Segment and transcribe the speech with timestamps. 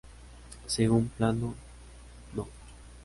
[0.65, 1.53] Según plano
[2.33, 2.47] No.